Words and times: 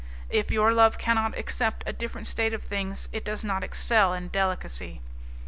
If 0.31 0.49
your 0.49 0.73
love 0.73 0.97
cannot 0.97 1.37
accept 1.37 1.83
a 1.85 1.93
different 1.93 2.25
state 2.25 2.55
of 2.55 2.63
things 2.63 3.07
it 3.11 3.23
does 3.23 3.43
not 3.43 3.63
excel 3.63 4.13
in 4.15 4.29
delicacy. 4.29 4.99